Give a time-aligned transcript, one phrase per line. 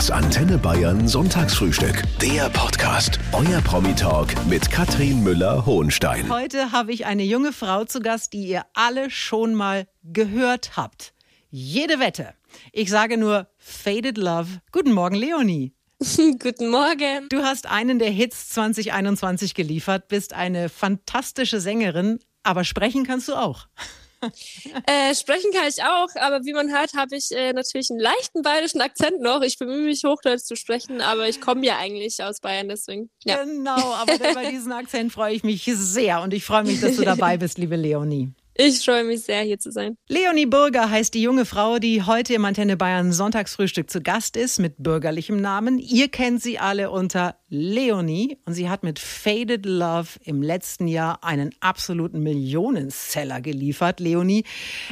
[0.00, 2.04] Das Antenne Bayern Sonntagsfrühstück.
[2.22, 3.18] Der Podcast.
[3.32, 6.30] Euer Promi-Talk mit Katrin Müller-Hohenstein.
[6.30, 11.12] Heute habe ich eine junge Frau zu Gast, die ihr alle schon mal gehört habt.
[11.50, 12.32] Jede Wette.
[12.72, 14.62] Ich sage nur Faded Love.
[14.72, 15.74] Guten Morgen, Leonie.
[16.38, 17.28] Guten Morgen.
[17.28, 23.34] Du hast einen der Hits 2021 geliefert, bist eine fantastische Sängerin, aber sprechen kannst du
[23.34, 23.66] auch.
[24.86, 28.42] Äh, sprechen kann ich auch, aber wie man hört, habe ich äh, natürlich einen leichten
[28.42, 29.42] bayerischen Akzent noch.
[29.42, 33.10] Ich bemühe mich, Hochdeutsch zu sprechen, aber ich komme ja eigentlich aus Bayern, deswegen.
[33.24, 33.42] Ja.
[33.42, 37.02] Genau, aber bei diesem Akzent freue ich mich sehr und ich freue mich, dass du
[37.02, 38.32] dabei bist, liebe Leonie.
[38.54, 39.96] Ich freue mich sehr, hier zu sein.
[40.08, 44.58] Leonie Burger heißt die junge Frau, die heute im Antenne Bayern Sonntagsfrühstück zu Gast ist
[44.58, 45.78] mit bürgerlichem Namen.
[45.78, 51.22] Ihr kennt sie alle unter Leonie und sie hat mit Faded Love im letzten Jahr
[51.24, 54.00] einen absoluten Millionenseller geliefert.
[54.00, 54.44] Leonie,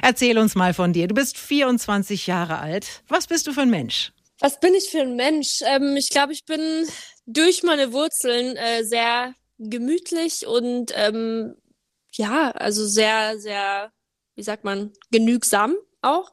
[0.03, 1.09] erzähl uns mal von dir.
[1.09, 3.03] Du bist 24 Jahre alt.
[3.09, 4.13] Was bist du für ein Mensch?
[4.41, 5.61] Was bin ich für ein Mensch?
[5.67, 6.87] Ähm, ich glaube, ich bin
[7.27, 11.55] durch meine Wurzeln äh, sehr gemütlich und ähm,
[12.19, 13.93] ja, also sehr, sehr,
[14.35, 16.33] wie sagt man, genügsam auch.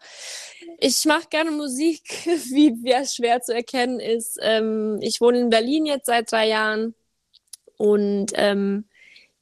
[0.80, 4.38] Ich mache gerne Musik, wie, es schwer zu erkennen ist.
[4.42, 6.96] Ähm, ich wohne in Berlin jetzt seit drei Jahren
[7.78, 8.90] und ähm,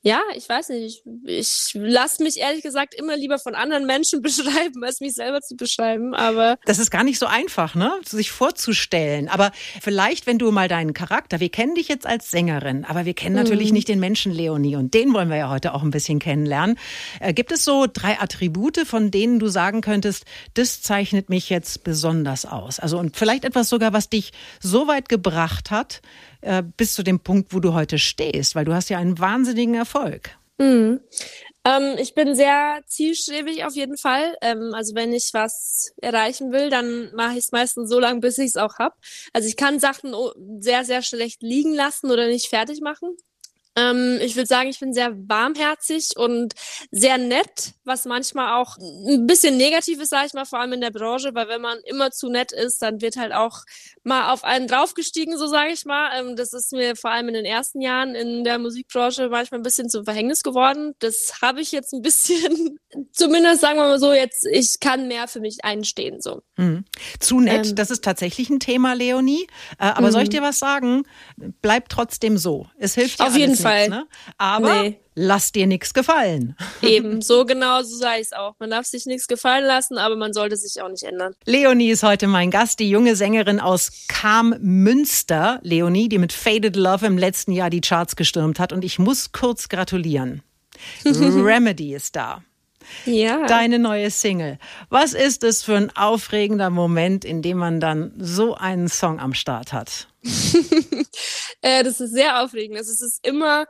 [0.05, 1.01] ja, ich weiß nicht.
[1.05, 5.39] Ich, ich lasse mich ehrlich gesagt immer lieber von anderen Menschen beschreiben, als mich selber
[5.39, 6.13] zu beschreiben.
[6.13, 9.29] Aber das ist gar nicht so einfach, ne, sich vorzustellen.
[9.29, 13.13] Aber vielleicht, wenn du mal deinen Charakter, wir kennen dich jetzt als Sängerin, aber wir
[13.13, 13.75] kennen natürlich mhm.
[13.75, 16.77] nicht den Menschen Leonie und den wollen wir ja heute auch ein bisschen kennenlernen.
[17.21, 21.85] Äh, gibt es so drei Attribute, von denen du sagen könntest, das zeichnet mich jetzt
[21.85, 22.77] besonders aus?
[22.77, 26.01] Also und vielleicht etwas sogar, was dich so weit gebracht hat,
[26.43, 29.75] äh, bis zu dem Punkt, wo du heute stehst, weil du hast ja einen wahnsinnigen
[29.75, 30.37] Erfolg.
[30.57, 30.99] Mhm.
[31.65, 34.35] Ähm, ich bin sehr zielstrebig auf jeden Fall.
[34.41, 38.37] Ähm, also wenn ich was erreichen will, dann mache ich es meistens so lange, bis
[38.37, 38.97] ich es auch hab.
[39.31, 40.13] Also ich kann Sachen
[40.59, 43.15] sehr, sehr schlecht liegen lassen oder nicht fertig machen.
[43.75, 46.53] Ähm, ich würde sagen, ich bin sehr warmherzig und
[46.91, 50.81] sehr nett, was manchmal auch ein bisschen negativ ist, sage ich mal, vor allem in
[50.81, 53.61] der Branche, weil wenn man immer zu nett ist, dann wird halt auch
[54.03, 56.11] mal auf einen draufgestiegen, so sage ich mal.
[56.19, 59.63] Ähm, das ist mir vor allem in den ersten Jahren in der Musikbranche manchmal ein
[59.63, 60.93] bisschen zum Verhängnis geworden.
[60.99, 62.79] Das habe ich jetzt ein bisschen,
[63.11, 66.21] zumindest sagen wir mal so, jetzt, ich kann mehr für mich einstehen.
[66.21, 66.41] So.
[66.57, 66.85] Mhm.
[67.19, 69.47] Zu nett, ähm, das ist tatsächlich ein Thema, Leonie.
[69.79, 70.33] Äh, aber soll ich mhm.
[70.33, 71.03] dir was sagen?
[71.61, 72.67] Bleib trotzdem so.
[72.77, 73.62] Es hilft dir Auf jeden Fall.
[73.63, 73.89] Fall.
[73.89, 74.07] Ne?
[74.37, 74.99] Aber nee.
[75.15, 76.55] lass dir nichts gefallen.
[76.81, 78.55] Eben, so genau so ich es auch.
[78.59, 81.33] Man darf sich nichts gefallen lassen, aber man sollte sich auch nicht ändern.
[81.45, 85.59] Leonie ist heute mein Gast, die junge Sängerin aus Kam Münster.
[85.63, 88.73] Leonie, die mit Faded Love im letzten Jahr die Charts gestürmt hat.
[88.73, 90.41] Und ich muss kurz gratulieren.
[91.05, 92.43] Remedy ist da.
[93.05, 93.45] Ja.
[93.45, 94.57] Deine neue Single.
[94.89, 99.33] Was ist es für ein aufregender Moment, in dem man dann so einen Song am
[99.33, 100.07] Start hat?
[101.61, 102.77] äh, das ist sehr aufregend.
[102.77, 103.65] Also es ist immer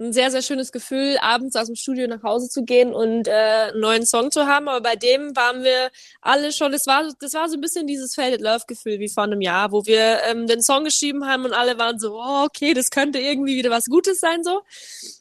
[0.00, 3.32] ein sehr, sehr schönes Gefühl, abends aus dem Studio nach Hause zu gehen und äh,
[3.32, 4.68] einen neuen Song zu haben.
[4.68, 5.90] Aber bei dem waren wir
[6.20, 9.40] alle schon, das war, das war so ein bisschen dieses Faded Love-Gefühl wie vor einem
[9.40, 12.90] Jahr, wo wir ähm, den Song geschrieben haben und alle waren so, oh, okay, das
[12.90, 14.60] könnte irgendwie wieder was Gutes sein so.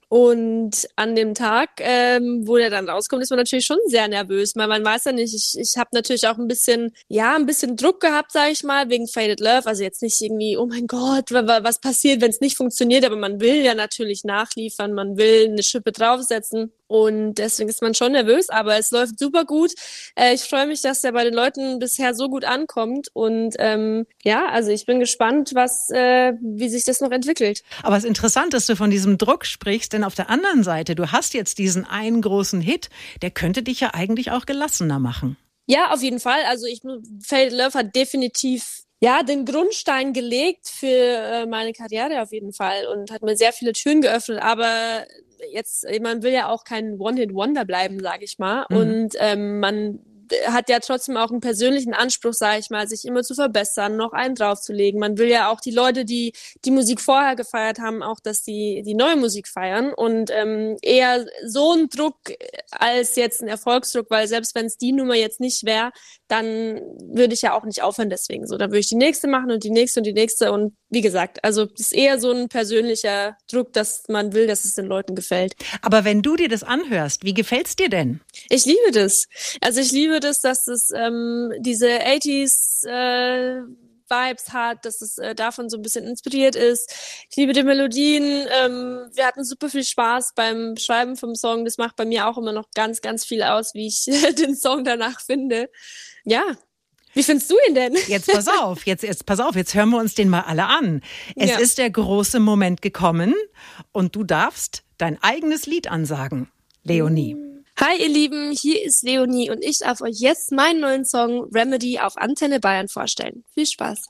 [0.09, 4.56] Und an dem Tag, ähm, wo der dann rauskommt, ist man natürlich schon sehr nervös,
[4.56, 7.75] weil man weiß ja nicht, ich, ich habe natürlich auch ein bisschen, ja, ein bisschen
[7.75, 9.66] Druck gehabt, sage ich mal, wegen Faded Love.
[9.66, 13.41] Also jetzt nicht irgendwie, oh mein Gott, was passiert, wenn es nicht funktioniert, aber man
[13.41, 16.72] will ja natürlich nachliefern, man will eine Schippe draufsetzen.
[16.87, 19.73] Und deswegen ist man schon nervös, aber es läuft super gut.
[20.15, 23.09] Äh, ich freue mich, dass der bei den Leuten bisher so gut ankommt.
[23.13, 27.63] Und ähm, ja, also ich bin gespannt, was, äh, wie sich das noch entwickelt.
[27.83, 30.95] Aber es ist interessant, dass du von diesem Druck sprichst, denn auf der anderen Seite,
[30.95, 32.89] du hast jetzt diesen einen großen Hit,
[33.21, 35.37] der könnte dich ja eigentlich auch gelassener machen.
[35.65, 36.39] Ja, auf jeden Fall.
[36.47, 36.79] Also ich
[37.21, 42.87] Faded Love hat definitiv ja, den Grundstein gelegt für äh, meine Karriere auf jeden Fall
[42.87, 44.41] und hat mir sehr viele Türen geöffnet.
[44.41, 45.05] Aber
[45.51, 48.65] jetzt, man will ja auch kein One-Hit-Wonder bleiben, sage ich mal.
[48.69, 48.77] Mhm.
[48.77, 49.99] Und ähm, man
[50.47, 54.13] hat ja trotzdem auch einen persönlichen Anspruch, sage ich mal, sich immer zu verbessern, noch
[54.13, 55.00] einen draufzulegen.
[55.00, 56.33] Man will ja auch die Leute, die
[56.65, 61.25] die Musik vorher gefeiert haben, auch, dass die die neue Musik feiern und ähm, eher
[61.45, 62.17] so ein Druck
[62.71, 65.91] als jetzt ein Erfolgsdruck, weil selbst wenn es die Nummer jetzt nicht wäre,
[66.27, 68.57] dann würde ich ja auch nicht aufhören deswegen so.
[68.57, 71.44] Dann würde ich die nächste machen und die nächste und die nächste und wie gesagt,
[71.44, 75.15] also es ist eher so ein persönlicher Druck, dass man will, dass es den Leuten
[75.15, 75.56] gefällt.
[75.81, 78.21] Aber wenn du dir das anhörst, wie gefällt's dir denn?
[78.50, 79.27] Ich liebe das.
[79.62, 83.62] Also ich liebe das, dass es ähm, diese 80s äh,
[84.09, 86.94] Vibes hat, dass es äh, davon so ein bisschen inspiriert ist.
[87.30, 88.48] Ich liebe die Melodien.
[88.62, 91.65] Ähm, wir hatten super viel Spaß beim Schreiben vom Song.
[91.65, 94.06] Das macht bei mir auch immer noch ganz, ganz viel aus, wie ich
[94.38, 95.69] den Song danach finde.
[96.24, 96.44] Ja,
[97.13, 97.95] Wie findest du ihn denn?
[98.07, 101.01] Jetzt pass auf, jetzt, jetzt pass auf, jetzt hören wir uns den mal alle an.
[101.36, 101.57] Es ja.
[101.57, 103.33] ist der große Moment gekommen
[103.92, 106.51] und du darfst dein eigenes Lied ansagen,
[106.83, 107.36] Leonie.
[107.79, 112.00] Hi ihr Lieben, hier ist Leonie und ich darf euch jetzt meinen neuen Song Remedy
[112.00, 113.44] auf Antenne Bayern vorstellen.
[113.53, 114.06] Viel Spaß.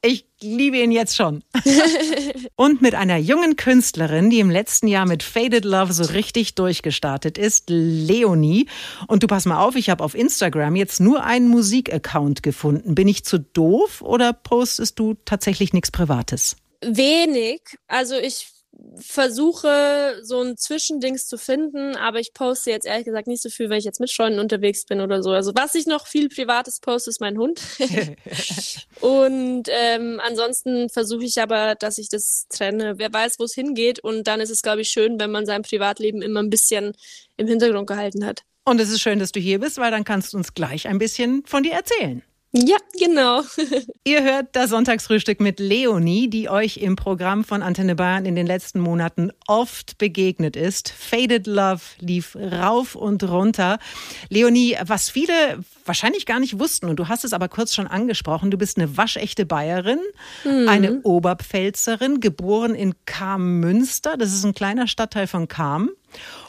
[0.00, 1.44] Ich liebe ihn jetzt schon.
[2.56, 7.36] und mit einer jungen Künstlerin, die im letzten Jahr mit Faded Love so richtig durchgestartet
[7.36, 8.66] ist, Leonie.
[9.06, 12.94] Und du pass mal auf, ich habe auf Instagram jetzt nur einen Musikaccount gefunden.
[12.94, 16.56] Bin ich zu doof oder postest du tatsächlich nichts Privates?
[16.80, 17.60] Wenig.
[17.86, 18.48] Also ich
[18.96, 23.70] versuche so ein Zwischendings zu finden, aber ich poste jetzt ehrlich gesagt nicht so viel,
[23.70, 25.30] wenn ich jetzt mit Freunden unterwegs bin oder so.
[25.30, 27.60] Also was ich noch viel Privates poste, ist mein Hund.
[29.00, 32.94] und ähm, ansonsten versuche ich aber, dass ich das trenne.
[32.98, 34.00] Wer weiß, wo es hingeht.
[34.00, 36.92] Und dann ist es, glaube ich, schön, wenn man sein Privatleben immer ein bisschen
[37.36, 38.42] im Hintergrund gehalten hat.
[38.64, 40.98] Und es ist schön, dass du hier bist, weil dann kannst du uns gleich ein
[40.98, 42.22] bisschen von dir erzählen.
[42.52, 43.42] Ja, genau.
[44.04, 48.46] Ihr hört das Sonntagsfrühstück mit Leonie, die euch im Programm von Antenne Bayern in den
[48.46, 50.88] letzten Monaten oft begegnet ist.
[50.90, 53.78] Faded Love lief rauf und runter.
[54.30, 55.32] Leonie, was viele
[55.84, 58.96] wahrscheinlich gar nicht wussten, und du hast es aber kurz schon angesprochen, du bist eine
[58.96, 60.00] waschechte Bayerin,
[60.44, 60.68] mhm.
[60.68, 64.16] eine Oberpfälzerin, geboren in Kam-Münster.
[64.16, 65.90] Das ist ein kleiner Stadtteil von Kam.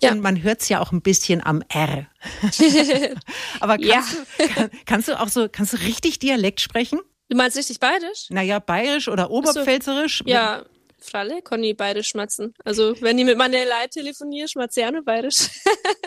[0.01, 0.11] Ja.
[0.11, 2.07] Und man hört es ja auch ein bisschen am R.
[3.59, 4.45] Aber kannst, ja.
[4.47, 6.99] du, kannst du auch so, kannst du richtig Dialekt sprechen?
[7.29, 8.27] Du meinst richtig bayerisch?
[8.29, 10.19] Naja, bayerisch oder oberpfälzerisch.
[10.19, 10.65] So, ja,
[11.03, 12.53] Fralle, kann ich bayerisch schmatzen.
[12.63, 15.49] Also, wenn ich mit meiner Leute telefoniere, schmatze ich auch nur bayerisch.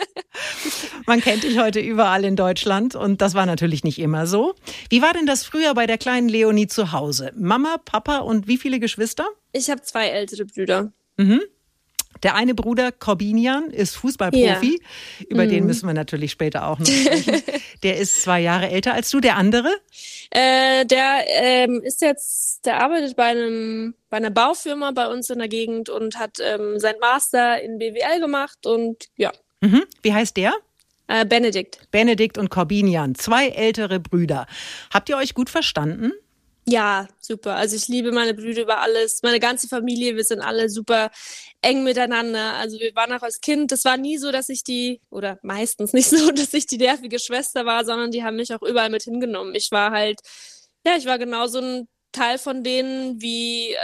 [1.05, 4.55] Man kennt dich heute überall in Deutschland und das war natürlich nicht immer so.
[4.89, 7.31] Wie war denn das früher bei der kleinen Leonie zu Hause?
[7.35, 9.27] Mama, Papa und wie viele Geschwister?
[9.51, 10.91] Ich habe zwei ältere Brüder.
[11.17, 11.41] Mhm.
[12.23, 14.79] Der eine Bruder, Corbinian, ist Fußballprofi.
[14.81, 15.25] Ja.
[15.27, 15.49] Über mhm.
[15.49, 17.41] den müssen wir natürlich später auch noch sprechen.
[17.83, 19.19] der ist zwei Jahre älter als du.
[19.19, 19.69] Der andere?
[20.31, 25.39] Äh, der ähm, ist jetzt, der arbeitet bei einem bei einer Baufirma bei uns in
[25.39, 29.31] der Gegend und hat ähm, sein Master in BWL gemacht und ja.
[29.61, 29.83] Mhm.
[30.01, 30.53] Wie heißt der?
[31.07, 31.79] Äh, Benedikt.
[31.91, 34.47] Benedikt und Corbinian, zwei ältere Brüder.
[34.91, 36.13] Habt ihr euch gut verstanden?
[36.67, 37.55] Ja, super.
[37.55, 39.19] Also ich liebe meine Brüder über alles.
[39.21, 41.11] Meine ganze Familie, wir sind alle super
[41.61, 42.55] eng miteinander.
[42.55, 45.93] Also wir waren auch als Kind, das war nie so, dass ich die, oder meistens
[45.93, 49.03] nicht so, dass ich die nervige Schwester war, sondern die haben mich auch überall mit
[49.03, 49.53] hingenommen.
[49.53, 50.21] Ich war halt,
[50.85, 53.77] ja, ich war genauso ein Teil von denen wie äh,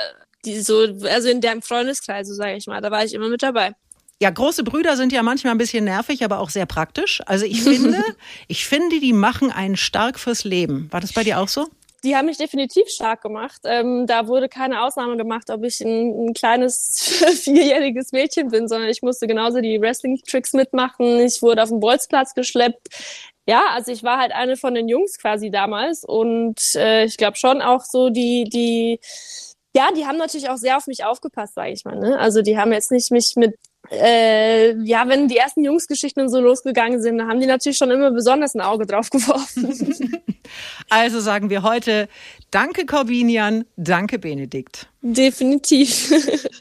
[0.46, 2.82] die so, also in deren Freundeskreis, so sage ich mal.
[2.82, 3.76] Da war ich immer mit dabei.
[4.20, 7.22] Ja, große Brüder sind ja manchmal ein bisschen nervig, aber auch sehr praktisch.
[7.26, 8.04] Also ich finde,
[8.48, 10.88] ich finde, die machen einen stark fürs Leben.
[10.92, 11.70] War das bei dir auch so?
[12.04, 13.62] Die haben mich definitiv stark gemacht.
[13.66, 18.90] Ähm, da wurde keine Ausnahme gemacht, ob ich ein, ein kleines vierjähriges Mädchen bin, sondern
[18.90, 21.20] ich musste genauso die Wrestling-Tricks mitmachen.
[21.20, 22.88] Ich wurde auf den Bolzplatz geschleppt.
[23.48, 27.38] Ja, also ich war halt eine von den Jungs quasi damals und äh, ich glaube
[27.38, 29.00] schon auch so die die
[29.76, 31.98] ja, die haben natürlich auch sehr auf mich aufgepasst, sage ich mal.
[31.98, 32.20] Ne?
[32.20, 33.56] Also die haben jetzt nicht mich mit
[33.90, 38.12] äh, ja, wenn die ersten Jungsgeschichten so losgegangen sind, dann haben die natürlich schon immer
[38.12, 40.21] besonders ein Auge drauf geworfen.
[40.92, 42.10] Also sagen wir heute
[42.52, 44.90] Danke Corbinian, danke Benedikt.
[45.02, 46.12] Definitiv.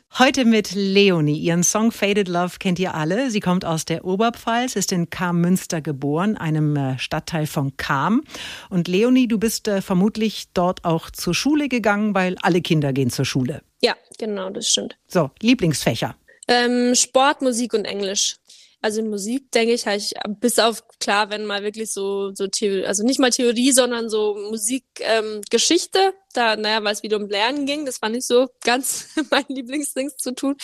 [0.19, 1.37] Heute mit Leonie.
[1.37, 3.31] Ihren Song Faded Love kennt ihr alle.
[3.31, 8.23] Sie kommt aus der Oberpfalz, ist in Kam-Münster geboren, einem äh, Stadtteil von Kam.
[8.71, 13.11] Und Leonie, du bist äh, vermutlich dort auch zur Schule gegangen, weil alle Kinder gehen
[13.11, 13.63] zur Schule.
[13.83, 14.97] Ja, genau, das stimmt.
[15.09, 16.15] So, Lieblingsfächer.
[16.47, 18.37] Ähm, Sport, Musik und Englisch.
[18.83, 22.47] Also in Musik denke ich, habe ich bis auf klar, wenn mal wirklich so so
[22.47, 27.29] Theorie, also nicht mal Theorie, sondern so Musikgeschichte, ähm, da naja, weil es wieder um
[27.29, 30.57] Lernen ging, das war nicht so ganz mein Lieblingsding zu tun.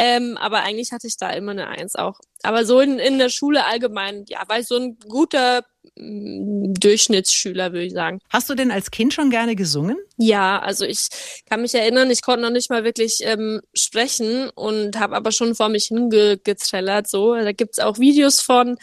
[0.00, 2.20] Ähm, aber eigentlich hatte ich da immer eine Eins auch.
[2.44, 5.64] Aber so in, in der Schule allgemein, ja, war ich so ein guter
[5.96, 8.20] Durchschnittsschüler, würde ich sagen.
[8.30, 9.96] Hast du denn als Kind schon gerne gesungen?
[10.16, 11.08] Ja, also ich
[11.48, 15.56] kann mich erinnern, ich konnte noch nicht mal wirklich ähm, sprechen und habe aber schon
[15.56, 17.08] vor mich hingetrellert.
[17.08, 18.78] So, da gibt's auch Videos von.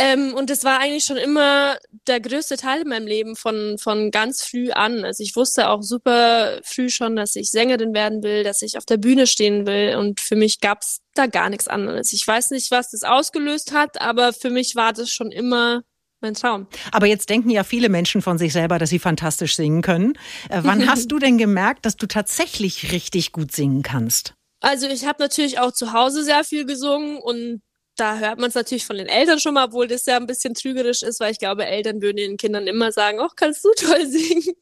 [0.00, 1.76] Ähm, und das war eigentlich schon immer
[2.06, 5.04] der größte Teil in meinem Leben von, von ganz früh an.
[5.04, 8.84] Also ich wusste auch super früh schon, dass ich Sängerin werden will, dass ich auf
[8.84, 9.96] der Bühne stehen will.
[9.96, 12.12] Und für mich gab's da gar nichts anderes.
[12.12, 15.82] Ich weiß nicht, was das ausgelöst hat, aber für mich war das schon immer
[16.20, 16.68] mein Traum.
[16.92, 20.14] Aber jetzt denken ja viele Menschen von sich selber, dass sie fantastisch singen können.
[20.48, 24.34] Äh, wann hast du denn gemerkt, dass du tatsächlich richtig gut singen kannst?
[24.60, 27.62] Also ich habe natürlich auch zu Hause sehr viel gesungen und
[27.98, 30.54] da hört man es natürlich von den Eltern schon mal, obwohl das ja ein bisschen
[30.54, 34.06] trügerisch ist, weil ich glaube, Eltern würden ihren Kindern immer sagen, oh, kannst du toll
[34.06, 34.54] singen.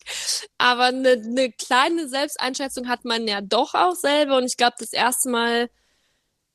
[0.58, 4.38] Aber eine ne kleine Selbsteinschätzung hat man ja doch auch selber.
[4.38, 5.68] Und ich glaube, das erste Mal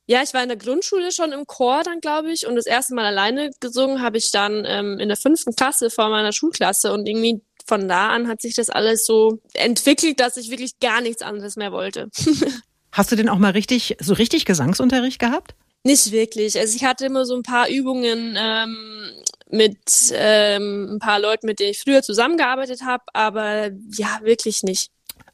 [0.06, 2.46] ja, ich war in der Grundschule schon im Chor dann, glaube ich.
[2.46, 6.08] Und das erste Mal alleine gesungen habe ich dann ähm, in der fünften Klasse vor
[6.08, 6.92] meiner Schulklasse.
[6.92, 11.00] Und irgendwie von da an hat sich das alles so entwickelt, dass ich wirklich gar
[11.00, 12.10] nichts anderes mehr wollte.
[12.92, 15.54] Hast du denn auch mal richtig, so richtig Gesangsunterricht gehabt?
[15.84, 16.58] Nicht wirklich.
[16.58, 19.10] Also ich hatte immer so ein paar Übungen ähm,
[19.50, 19.78] mit
[20.12, 24.90] ähm, ein paar Leuten, mit denen ich früher zusammengearbeitet habe, aber ja, wirklich nicht.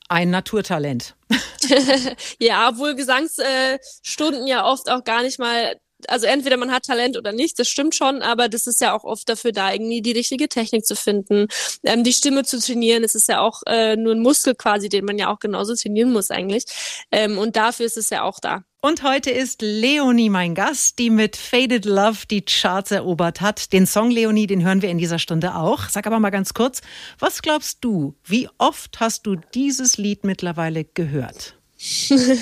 [0.08, 1.14] Ein Naturtalent.
[2.40, 5.76] ja, obwohl Gesangsstunden äh, ja oft auch gar nicht mal
[6.06, 9.04] also entweder man hat Talent oder nicht, das stimmt schon, aber das ist ja auch
[9.04, 11.48] oft dafür da, irgendwie die richtige Technik zu finden,
[11.82, 13.02] ähm, die Stimme zu trainieren.
[13.02, 16.12] Es ist ja auch äh, nur ein Muskel quasi, den man ja auch genauso trainieren
[16.12, 16.64] muss eigentlich.
[17.10, 18.62] Ähm, und dafür ist es ja auch da.
[18.80, 23.72] Und heute ist Leonie mein Gast, die mit Faded Love die Charts erobert hat.
[23.72, 25.88] Den Song Leonie, den hören wir in dieser Stunde auch.
[25.88, 26.80] Sag aber mal ganz kurz,
[27.18, 31.56] was glaubst du, wie oft hast du dieses Lied mittlerweile gehört?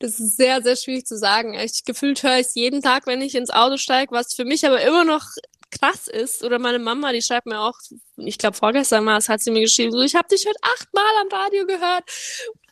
[0.00, 1.54] Das ist sehr, sehr schwierig zu sagen.
[1.54, 4.66] Ich gefühlt höre ich es jeden Tag, wenn ich ins Auto steige, was für mich
[4.66, 5.24] aber immer noch
[5.70, 6.42] krass ist.
[6.42, 7.78] Oder meine Mama, die schreibt mir auch,
[8.16, 11.28] ich glaube vorgestern mal, hat sie mir geschrieben, so, ich habe dich heute achtmal am
[11.28, 12.04] Radio gehört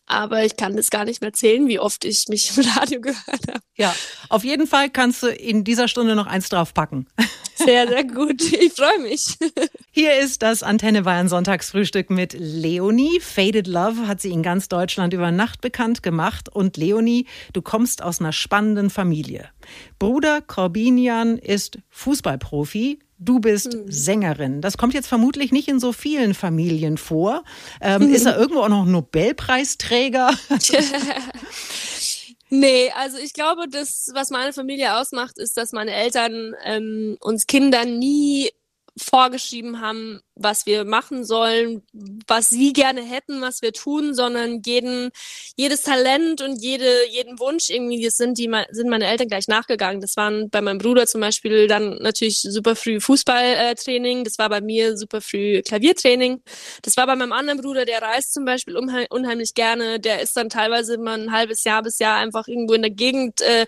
[0.09, 3.49] aber ich kann das gar nicht mehr zählen, wie oft ich mich im Radio gehört
[3.49, 3.61] habe.
[3.77, 3.95] Ja,
[4.29, 7.07] auf jeden Fall kannst du in dieser Stunde noch eins draufpacken.
[7.65, 8.41] Sehr, sehr gut.
[8.41, 9.37] Ich freue mich.
[9.91, 13.19] Hier ist das Antenne Bayern Sonntagsfrühstück mit Leonie.
[13.19, 16.49] Faded Love hat sie in ganz Deutschland über Nacht bekannt gemacht.
[16.49, 19.51] Und Leonie, du kommst aus einer spannenden Familie.
[19.99, 23.01] Bruder Corbinian ist Fußballprofi.
[23.19, 23.85] Du bist hm.
[23.89, 24.61] Sängerin.
[24.61, 27.43] Das kommt jetzt vermutlich nicht in so vielen Familien vor.
[27.81, 30.33] Ähm, ist er irgendwo auch noch Nobelpreisträger?
[32.51, 37.47] Nee, also ich glaube, das, was meine Familie ausmacht, ist, dass meine Eltern ähm, uns
[37.47, 38.49] Kindern nie
[38.99, 41.83] vorgeschrieben haben, was wir machen sollen,
[42.27, 45.11] was sie gerne hätten, was wir tun, sondern jeden,
[45.57, 50.01] jedes Talent und jede, jeden Wunsch irgendwie, das sind die, sind meine Eltern gleich nachgegangen.
[50.01, 54.61] Das waren bei meinem Bruder zum Beispiel dann natürlich super früh Fußballtraining, das war bei
[54.61, 56.43] mir super früh Klaviertraining.
[56.83, 60.49] Das war bei meinem anderen Bruder, der reist zum Beispiel unheimlich gerne, der ist dann
[60.49, 63.67] teilweise immer ein halbes Jahr bis Jahr einfach irgendwo in der Gegend äh,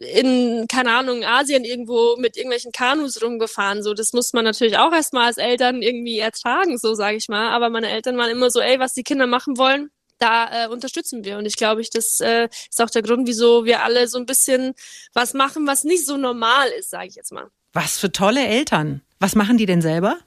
[0.00, 3.82] in, keine Ahnung, Asien irgendwo mit irgendwelchen Kanus rumgefahren.
[3.82, 7.50] So, das muss man natürlich auch erstmal als Eltern irgendwie ertragen, so sage ich mal.
[7.50, 11.24] Aber meine Eltern waren immer so, ey, was die Kinder machen wollen, da äh, unterstützen
[11.24, 11.36] wir.
[11.36, 14.26] Und ich glaube, ich, das äh, ist auch der Grund, wieso wir alle so ein
[14.26, 14.74] bisschen
[15.12, 17.48] was machen, was nicht so normal ist, sage ich jetzt mal.
[17.72, 19.02] Was für tolle Eltern.
[19.18, 20.18] Was machen die denn selber?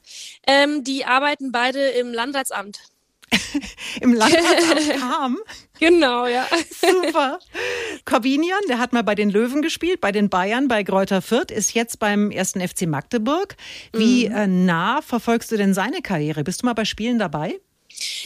[0.46, 2.80] Ähm, die arbeiten beide im Landratsamt.
[4.02, 5.38] Im Landratsamt Kam?
[5.80, 6.48] Genau, ja.
[6.82, 7.40] Super.
[8.06, 11.74] Corbinian, der hat mal bei den Löwen gespielt, bei den Bayern, bei Kräuter Fürth, ist
[11.74, 13.58] jetzt beim ersten FC Magdeburg.
[13.92, 14.36] Wie mhm.
[14.36, 16.44] äh, nah verfolgst du denn seine Karriere?
[16.44, 17.60] Bist du mal bei Spielen dabei?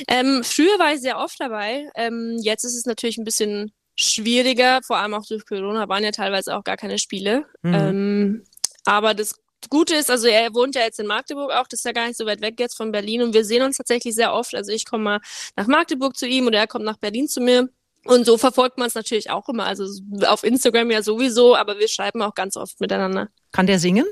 [0.08, 1.90] Ähm, früher war ich sehr oft dabei.
[1.96, 6.12] Ähm, jetzt ist es natürlich ein bisschen schwieriger, vor allem auch durch Corona waren ja
[6.12, 7.46] teilweise auch gar keine Spiele.
[7.64, 7.74] Mhm.
[7.74, 8.44] Ähm,
[8.86, 9.36] aber das
[9.70, 12.18] Gute ist, also er wohnt ja jetzt in Magdeburg auch, das ist ja gar nicht
[12.18, 14.56] so weit weg jetzt von Berlin und wir sehen uns tatsächlich sehr oft.
[14.56, 15.20] Also ich komme mal
[15.56, 17.70] nach Magdeburg zu ihm oder er kommt nach Berlin zu mir.
[18.06, 19.66] Und so verfolgt man es natürlich auch immer.
[19.66, 19.86] Also
[20.28, 23.28] auf Instagram ja sowieso, aber wir schreiben auch ganz oft miteinander.
[23.52, 24.06] Kann der singen?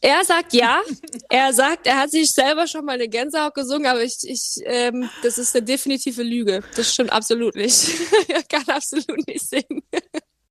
[0.00, 0.82] Er sagt ja.
[1.30, 5.08] er sagt, er hat sich selber schon mal eine Gänsehaut gesungen, aber ich, ich, ähm,
[5.22, 6.62] das ist eine definitive Lüge.
[6.76, 7.88] Das stimmt absolut nicht.
[8.28, 9.82] er kann absolut nicht singen.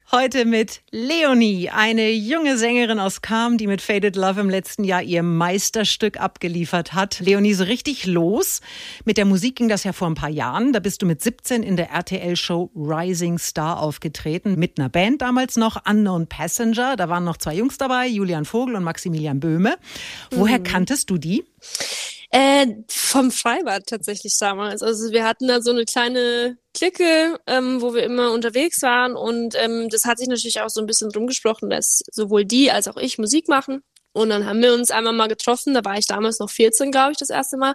[0.10, 5.04] Heute mit Leonie, eine junge Sängerin aus Kam, die mit Faded Love im letzten Jahr
[5.04, 7.20] ihr Meisterstück abgeliefert hat.
[7.20, 8.62] Leonie, so richtig los.
[9.04, 10.72] Mit der Musik ging das ja vor ein paar Jahren.
[10.72, 14.56] Da bist du mit 17 in der RTL-Show Rising Star aufgetreten.
[14.58, 16.96] Mit einer Band damals noch, Unknown Passenger.
[16.96, 19.76] Da waren noch zwei Jungs dabei, Julian Vogel und Maximilian Böhme.
[20.32, 20.64] Woher mhm.
[20.64, 21.44] kanntest du die?
[22.40, 24.84] Äh, vom Freibad tatsächlich damals.
[24.84, 29.56] Also wir hatten da so eine kleine Clique, ähm, wo wir immer unterwegs waren und
[29.56, 32.98] ähm, das hat sich natürlich auch so ein bisschen rumgesprochen, dass sowohl die als auch
[32.98, 33.82] ich Musik machen.
[34.14, 37.14] Und dann haben wir uns einmal mal getroffen, da war ich damals noch 14, glaube
[37.14, 37.74] ich, das erste Mal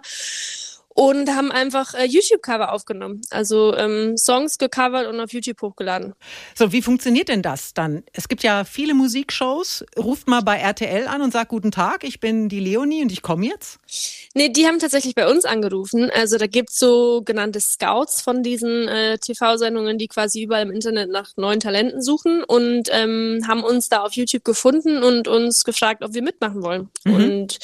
[0.93, 3.21] und haben einfach äh, YouTube-Cover aufgenommen.
[3.29, 6.13] Also ähm, Songs gecovert und auf YouTube hochgeladen.
[6.55, 8.03] So, wie funktioniert denn das dann?
[8.13, 9.85] Es gibt ja viele Musikshows.
[9.97, 13.21] Ruft mal bei RTL an und sagt, guten Tag, ich bin die Leonie und ich
[13.21, 13.79] komme jetzt.
[14.33, 16.11] Nee, die haben tatsächlich bei uns angerufen.
[16.11, 21.09] Also da gibt's so genannte Scouts von diesen äh, TV-Sendungen, die quasi überall im Internet
[21.09, 26.03] nach neuen Talenten suchen und ähm, haben uns da auf YouTube gefunden und uns gefragt,
[26.03, 26.89] ob wir mitmachen wollen.
[27.03, 27.13] Mhm.
[27.15, 27.59] Und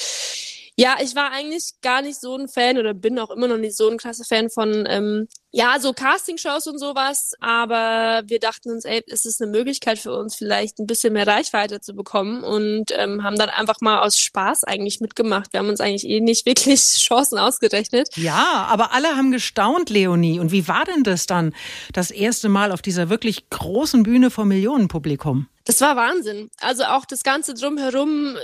[0.79, 3.75] ja, ich war eigentlich gar nicht so ein Fan oder bin auch immer noch nicht
[3.75, 7.33] so ein klasse Fan von, ähm, ja, so Castingshows und sowas.
[7.41, 11.27] Aber wir dachten uns, ey, ist es eine Möglichkeit für uns, vielleicht ein bisschen mehr
[11.27, 15.51] Reichweite zu bekommen und ähm, haben dann einfach mal aus Spaß eigentlich mitgemacht.
[15.51, 18.15] Wir haben uns eigentlich eh nicht wirklich Chancen ausgerechnet.
[18.15, 20.39] Ja, aber alle haben gestaunt, Leonie.
[20.39, 21.53] Und wie war denn das dann,
[21.91, 25.49] das erste Mal auf dieser wirklich großen Bühne vor Millionenpublikum?
[25.65, 26.49] Das war Wahnsinn.
[26.61, 28.37] Also auch das Ganze drumherum,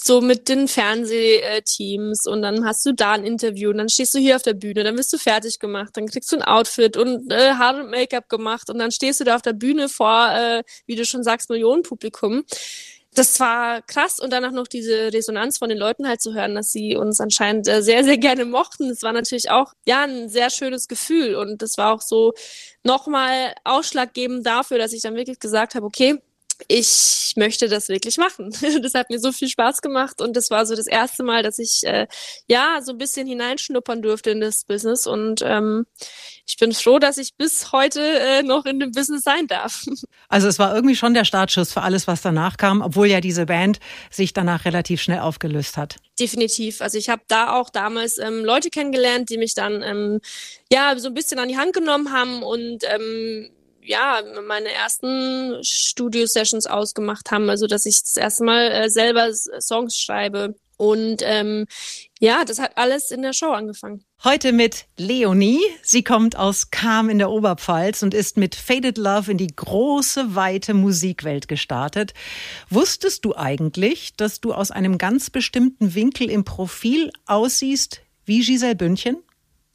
[0.00, 4.18] so mit den Fernsehteams und dann hast du da ein Interview und dann stehst du
[4.18, 7.32] hier auf der Bühne, dann wirst du fertig gemacht, dann kriegst du ein Outfit und
[7.32, 10.62] äh, Haare und Make-up gemacht und dann stehst du da auf der Bühne vor, äh,
[10.86, 12.44] wie du schon sagst, Millionenpublikum.
[13.14, 16.72] Das war krass und danach noch diese Resonanz von den Leuten halt zu hören, dass
[16.72, 18.88] sie uns anscheinend äh, sehr, sehr gerne mochten.
[18.88, 22.32] Das war natürlich auch, ja, ein sehr schönes Gefühl und das war auch so
[22.82, 26.18] nochmal ausschlaggebend dafür, dass ich dann wirklich gesagt habe, okay,
[26.68, 28.54] ich möchte das wirklich machen.
[28.84, 31.58] Das hat mir so viel Spaß gemacht und das war so das erste Mal, dass
[31.58, 32.06] ich äh,
[32.48, 35.86] ja so ein bisschen hineinschnuppern durfte in das Business und ähm,
[36.46, 39.84] ich bin froh, dass ich bis heute äh, noch in dem Business sein darf.
[40.28, 43.46] Also es war irgendwie schon der Startschuss für alles, was danach kam, obwohl ja diese
[43.46, 43.78] Band
[44.10, 45.96] sich danach relativ schnell aufgelöst hat.
[46.18, 46.80] Definitiv.
[46.80, 50.20] Also ich habe da auch damals ähm, Leute kennengelernt, die mich dann ähm,
[50.72, 53.50] ja so ein bisschen an die Hand genommen haben und ähm,
[53.84, 59.98] ja, meine ersten Studio-Sessions ausgemacht haben, also dass ich das erste Mal äh, selber Songs
[59.98, 60.54] schreibe.
[60.76, 61.66] Und ähm,
[62.18, 64.04] ja, das hat alles in der Show angefangen.
[64.24, 65.60] Heute mit Leonie.
[65.82, 70.34] Sie kommt aus Kam in der Oberpfalz und ist mit Faded Love in die große,
[70.34, 72.12] weite Musikwelt gestartet.
[72.70, 78.74] Wusstest du eigentlich, dass du aus einem ganz bestimmten Winkel im Profil aussiehst wie Giselle
[78.74, 79.18] Bündchen?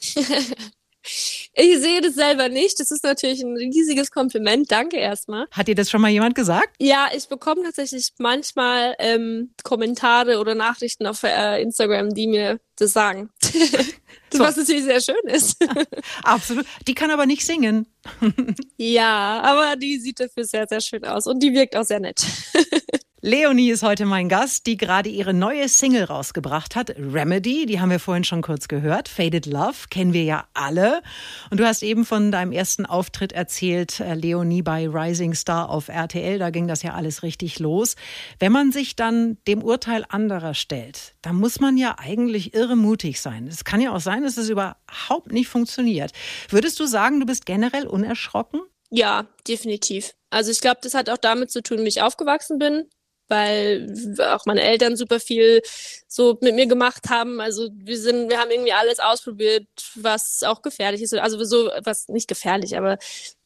[1.53, 2.79] Ich sehe das selber nicht.
[2.79, 4.71] Das ist natürlich ein riesiges Kompliment.
[4.71, 5.47] Danke erstmal.
[5.51, 6.75] Hat dir das schon mal jemand gesagt?
[6.79, 12.93] Ja, ich bekomme tatsächlich manchmal ähm, Kommentare oder Nachrichten auf äh, Instagram, die mir das
[12.93, 13.29] sagen.
[14.31, 14.39] so.
[14.39, 15.57] Was natürlich sehr schön ist.
[16.23, 16.65] Absolut.
[16.87, 17.87] Die kann aber nicht singen.
[18.77, 22.25] ja, aber die sieht dafür sehr, sehr schön aus und die wirkt auch sehr nett.
[23.21, 27.65] Leonie ist heute mein Gast, die gerade ihre neue Single rausgebracht hat, Remedy.
[27.65, 29.09] Die haben wir vorhin schon kurz gehört.
[29.09, 31.01] Faded Love kennen wir ja alle.
[31.49, 35.89] Und du hast eben von deinem ersten Auftritt erzählt, äh, Leonie bei Rising Star auf
[35.89, 36.39] RTL.
[36.39, 37.97] Da ging das ja alles richtig los.
[38.39, 43.19] Wenn man sich dann dem Urteil anderer stellt, dann muss man ja eigentlich irre mutig
[43.19, 43.47] sein.
[43.47, 46.13] Es kann ja auch sein, dass es überhaupt nicht funktioniert.
[46.47, 48.61] Würdest du sagen, du bist generell unerschrocken?
[48.91, 50.13] Ja, definitiv.
[50.29, 52.85] Also ich glaube, das hat auch damit zu tun, wie ich aufgewachsen bin
[53.29, 55.61] weil auch meine Eltern super viel
[56.07, 57.39] so mit mir gemacht haben.
[57.39, 61.13] Also wir sind, wir haben irgendwie alles ausprobiert, was auch gefährlich ist.
[61.13, 62.97] Also so, was nicht gefährlich, aber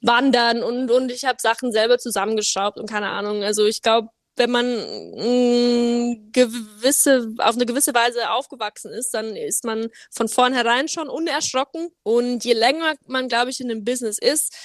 [0.02, 3.44] wandern und, und ich habe Sachen selber zusammengeschraubt und keine Ahnung.
[3.44, 9.64] Also ich glaube, wenn man mh, gewisse, auf eine gewisse Weise aufgewachsen ist, dann ist
[9.64, 11.90] man von vornherein schon unerschrocken.
[12.04, 14.56] Und je länger man, glaube ich, in dem Business ist,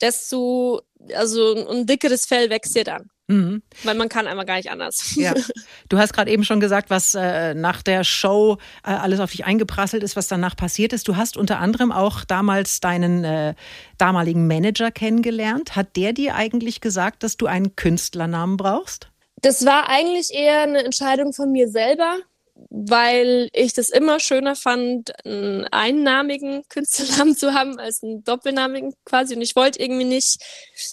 [0.00, 0.82] desto,
[1.14, 3.10] also ein dickeres Fell wächst dir dann.
[3.32, 3.62] Mhm.
[3.84, 5.14] Weil man kann einmal gar nicht anders.
[5.16, 5.34] Ja.
[5.88, 9.44] Du hast gerade eben schon gesagt, was äh, nach der Show äh, alles auf dich
[9.44, 11.06] eingeprasselt ist, was danach passiert ist.
[11.06, 13.54] Du hast unter anderem auch damals deinen äh,
[13.98, 15.76] damaligen Manager kennengelernt.
[15.76, 19.10] Hat der dir eigentlich gesagt, dass du einen Künstlernamen brauchst?
[19.42, 22.18] Das war eigentlich eher eine Entscheidung von mir selber
[22.54, 29.34] weil ich das immer schöner fand, einen einnamigen Künstlernamen zu haben als einen doppelnamigen quasi.
[29.34, 30.42] Und ich wollte irgendwie nicht.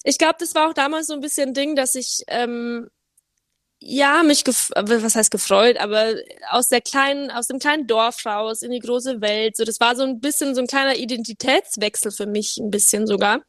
[0.04, 2.90] Ich glaube, das war auch damals so ein bisschen ein Ding, dass ich ähm,
[3.80, 6.16] ja mich was heißt gefreut, aber
[6.50, 9.58] aus der kleinen, aus dem kleinen Dorf raus in die große Welt.
[9.58, 13.42] So, das war so ein bisschen so ein kleiner Identitätswechsel für mich, ein bisschen sogar.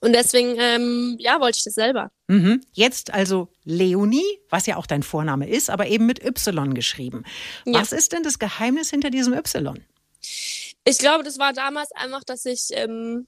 [0.00, 2.10] Und deswegen, ähm, ja, wollte ich das selber.
[2.26, 2.62] Mhm.
[2.72, 7.24] Jetzt also Leonie, was ja auch dein Vorname ist, aber eben mit Y geschrieben.
[7.64, 7.80] Ja.
[7.80, 9.78] Was ist denn das Geheimnis hinter diesem Y?
[10.84, 13.26] Ich glaube, das war damals einfach, dass ich ähm,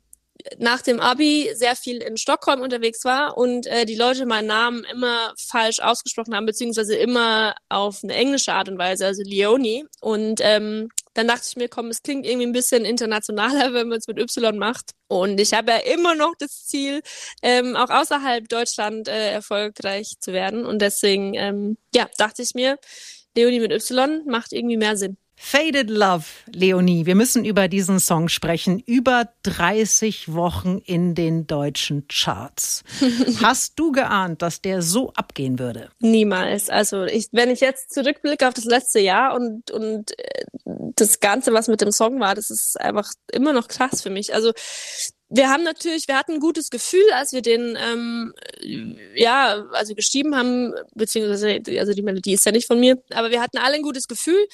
[0.59, 4.85] nach dem Abi sehr viel in Stockholm unterwegs war und äh, die Leute meinen Namen
[4.85, 9.85] immer falsch ausgesprochen haben, beziehungsweise immer auf eine englische Art und Weise, also Leonie.
[10.01, 13.99] Und ähm, dann dachte ich mir, komm, es klingt irgendwie ein bisschen internationaler, wenn man
[13.99, 14.93] es mit Y macht.
[15.09, 17.01] Und ich habe ja immer noch das Ziel,
[17.43, 20.67] ähm, auch außerhalb Deutschland äh, erfolgreich zu werden.
[20.67, 22.79] Und deswegen, ähm, ja, dachte ich mir,
[23.37, 25.17] Leonie mit Y macht irgendwie mehr Sinn.
[25.39, 28.81] Faded Love, Leonie, wir müssen über diesen Song sprechen.
[28.81, 32.83] Über 30 Wochen in den deutschen Charts.
[33.43, 35.91] Hast du geahnt, dass der so abgehen würde?
[36.01, 36.71] Niemals.
[36.71, 41.53] Also ich, wenn ich jetzt zurückblicke auf das letzte Jahr und, und äh, das Ganze,
[41.53, 44.35] was mit dem Song war, das ist einfach immer noch krass für mich.
[44.35, 44.53] Also
[45.29, 48.33] wir haben natürlich, wir hatten ein gutes Gefühl, als wir den, ähm,
[49.15, 53.41] ja, also geschrieben haben, beziehungsweise, also die Melodie ist ja nicht von mir, aber wir
[53.41, 54.47] hatten alle ein gutes Gefühl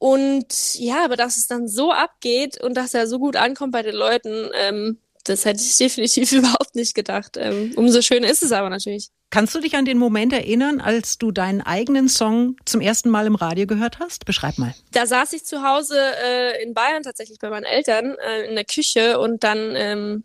[0.00, 3.82] und ja, aber dass es dann so abgeht und dass er so gut ankommt bei
[3.82, 7.36] den Leuten, ähm, das hätte ich definitiv überhaupt nicht gedacht.
[7.36, 9.10] Ähm, umso schöner ist es aber natürlich.
[9.28, 13.26] Kannst du dich an den Moment erinnern, als du deinen eigenen Song zum ersten Mal
[13.26, 14.24] im Radio gehört hast?
[14.24, 14.74] Beschreib mal.
[14.92, 18.64] Da saß ich zu Hause äh, in Bayern tatsächlich bei meinen Eltern äh, in der
[18.64, 20.24] Küche und dann ähm,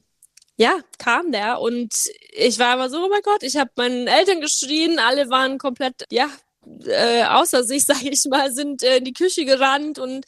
[0.55, 1.93] ja, kam der und
[2.31, 6.05] ich war aber so, oh mein Gott, ich habe meinen Eltern geschrien, alle waren komplett,
[6.09, 6.29] ja,
[6.85, 10.25] äh, außer sich, sage ich mal, sind äh, in die Küche gerannt und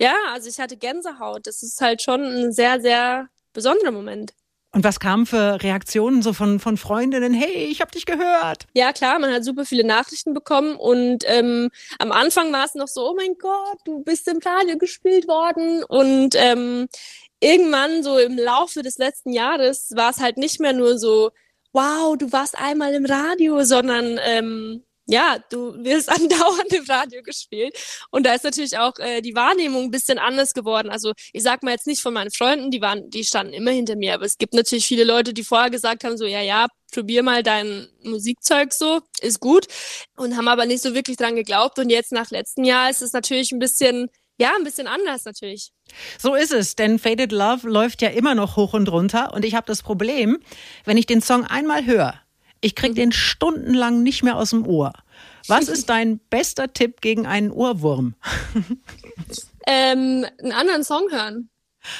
[0.00, 1.46] ja, also ich hatte Gänsehaut.
[1.46, 4.32] Das ist halt schon ein sehr, sehr besonderer Moment.
[4.70, 7.32] Und was kamen für Reaktionen so von, von Freundinnen?
[7.32, 8.66] Hey, ich habe dich gehört.
[8.74, 12.86] Ja, klar, man hat super viele Nachrichten bekommen und ähm, am Anfang war es noch
[12.86, 16.86] so, oh mein Gott, du bist im Radio gespielt worden und ähm,
[17.40, 21.30] irgendwann so im Laufe des letzten Jahres war es halt nicht mehr nur so,
[21.72, 27.76] wow, du warst einmal im Radio, sondern ähm, ja, du wirst andauernd im Radio gespielt.
[28.10, 30.90] Und da ist natürlich auch äh, die Wahrnehmung ein bisschen anders geworden.
[30.90, 33.96] Also ich sag mal jetzt nicht von meinen Freunden, die waren, die standen immer hinter
[33.96, 37.22] mir, aber es gibt natürlich viele Leute, die vorher gesagt haben, so, ja, ja, probier
[37.22, 39.66] mal dein Musikzeug so, ist gut.
[40.16, 41.78] Und haben aber nicht so wirklich dran geglaubt.
[41.78, 45.72] Und jetzt nach letztem Jahr ist es natürlich ein bisschen ja, ein bisschen anders natürlich.
[46.16, 49.56] So ist es, denn Faded Love läuft ja immer noch hoch und runter und ich
[49.56, 50.38] habe das Problem,
[50.84, 52.14] wenn ich den Song einmal höre,
[52.60, 54.92] ich krieg den stundenlang nicht mehr aus dem Ohr.
[55.46, 58.14] Was ist dein bester Tipp gegen einen Ohrwurm?
[59.66, 61.50] ähm, einen anderen Song hören,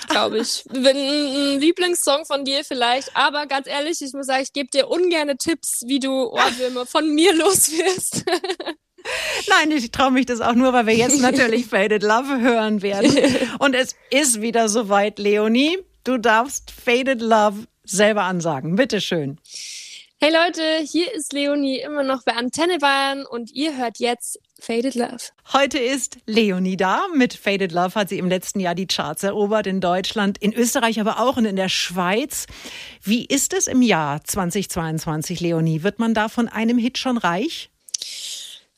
[0.08, 0.64] glaube ich.
[0.72, 3.16] ein Lieblingssong von dir vielleicht.
[3.16, 7.14] Aber ganz ehrlich, ich muss sagen, ich gebe dir ungerne Tipps, wie du Ohrwürmer von
[7.14, 8.24] mir los wirst.
[9.48, 13.16] Nein, ich traue mich das auch nur, weil wir jetzt natürlich Faded Love hören werden.
[13.58, 15.78] Und es ist wieder soweit, Leonie.
[16.04, 18.76] Du darfst Faded Love selber ansagen.
[18.76, 19.38] Bitteschön.
[20.20, 24.96] Hey Leute, hier ist Leonie immer noch bei Antenne Bayern und ihr hört jetzt Faded
[24.96, 25.18] Love.
[25.52, 27.06] Heute ist Leonie da.
[27.14, 30.98] Mit Faded Love hat sie im letzten Jahr die Charts erobert in Deutschland, in Österreich,
[30.98, 32.46] aber auch und in der Schweiz.
[33.00, 35.84] Wie ist es im Jahr 2022, Leonie?
[35.84, 37.70] Wird man da von einem Hit schon reich?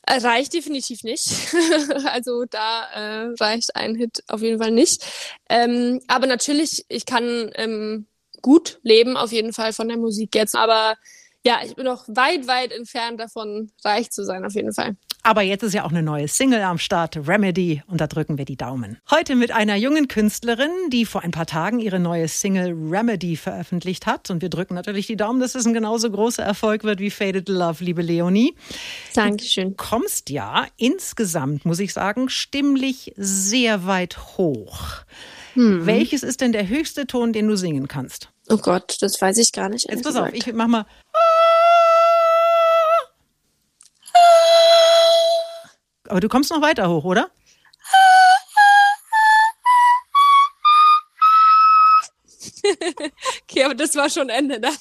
[0.07, 1.25] Reicht definitiv nicht.
[2.05, 5.03] also da äh, reicht ein Hit auf jeden Fall nicht.
[5.49, 8.05] Ähm, aber natürlich, ich kann ähm,
[8.43, 10.55] gut leben auf jeden Fall von der Musik jetzt.
[10.55, 10.97] Aber
[11.43, 14.95] ja, ich bin noch weit, weit entfernt davon, reich zu sein, auf jeden Fall.
[15.23, 18.45] Aber jetzt ist ja auch eine neue Single am Start, Remedy, und da drücken wir
[18.45, 18.97] die Daumen.
[19.11, 24.07] Heute mit einer jungen Künstlerin, die vor ein paar Tagen ihre neue Single Remedy veröffentlicht
[24.07, 24.31] hat.
[24.31, 27.49] Und wir drücken natürlich die Daumen, dass es ein genauso großer Erfolg wird wie Faded
[27.49, 28.55] Love, liebe Leonie.
[29.13, 29.69] Dankeschön.
[29.69, 35.03] Du kommst ja insgesamt, muss ich sagen, stimmlich sehr weit hoch.
[35.53, 35.85] Hm.
[35.85, 38.30] Welches ist denn der höchste Ton, den du singen kannst?
[38.51, 39.89] Oh Gott, das weiß ich gar nicht.
[39.89, 40.85] Jetzt pass auf, ich mach mal.
[46.09, 47.31] Aber du kommst noch weiter hoch, oder?
[53.43, 54.75] okay, aber das war schon Ende dann.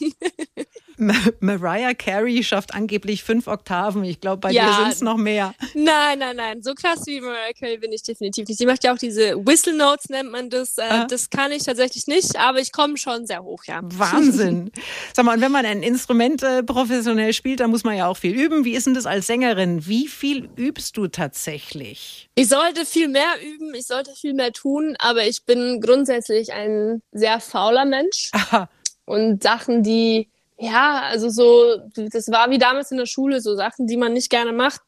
[1.41, 4.05] Mariah Carey schafft angeblich fünf Oktaven.
[4.05, 5.55] Ich glaube, bei ja, dir sind es noch mehr.
[5.75, 6.63] Nein, nein, nein.
[6.63, 8.59] So krass wie Mariah Carey bin ich definitiv nicht.
[8.59, 10.77] Sie macht ja auch diese Whistle Notes, nennt man das.
[10.79, 13.81] Äh, das kann ich tatsächlich nicht, aber ich komme schon sehr hoch, ja.
[13.83, 14.71] Wahnsinn.
[15.15, 18.17] Sag mal, und wenn man ein Instrument äh, professionell spielt, dann muss man ja auch
[18.17, 18.65] viel üben.
[18.65, 19.87] Wie ist denn das als Sängerin?
[19.87, 22.29] Wie viel übst du tatsächlich?
[22.35, 27.03] Ich sollte viel mehr üben, ich sollte viel mehr tun, aber ich bin grundsätzlich ein
[27.13, 28.31] sehr fauler Mensch.
[28.33, 28.69] Aha.
[29.05, 30.29] Und Sachen, die
[30.63, 34.29] ja, also so, das war wie damals in der Schule, so Sachen, die man nicht
[34.29, 34.83] gerne macht,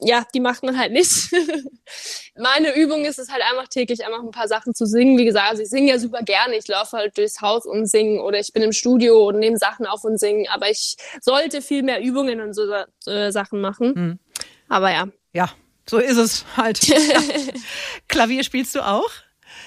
[0.00, 1.30] ja, die macht man halt nicht.
[2.36, 5.16] Meine Übung ist es halt einfach täglich einfach ein paar Sachen zu singen.
[5.18, 6.56] Wie gesagt, also ich singe ja super gerne.
[6.56, 9.86] Ich laufe halt durchs Haus und singe oder ich bin im Studio und nehme Sachen
[9.86, 10.50] auf und singe.
[10.50, 12.62] Aber ich sollte viel mehr Übungen und so
[13.06, 13.92] äh, Sachen machen.
[13.94, 14.18] Mhm.
[14.68, 15.06] Aber ja.
[15.32, 15.52] Ja,
[15.88, 16.80] so ist es halt.
[18.08, 19.10] Klavier spielst du auch?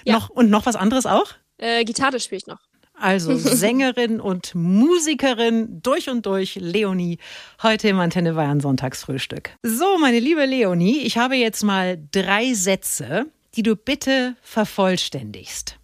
[0.04, 0.16] Ja.
[0.16, 1.32] Noch, und noch was anderes auch?
[1.58, 2.60] Äh, Gitarre spiele ich noch.
[3.00, 7.18] Also Sängerin und Musikerin durch und durch, Leonie,
[7.62, 9.52] heute im Antenne Bayern Sonntagsfrühstück.
[9.64, 15.78] So, meine liebe Leonie, ich habe jetzt mal drei Sätze, die du bitte vervollständigst.